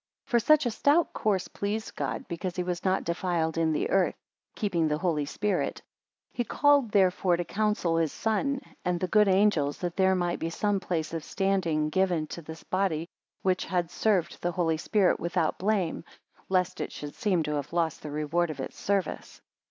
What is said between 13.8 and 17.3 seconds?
served the Holy Spirit without blame; lest it should